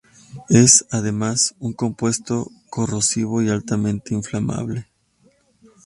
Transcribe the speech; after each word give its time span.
Es, 0.49 0.87
además, 0.89 1.53
un 1.59 1.73
compuesto 1.73 2.49
corrosivo 2.71 3.43
y 3.43 3.49
altamente 3.49 4.15
inflamable. 4.15 4.87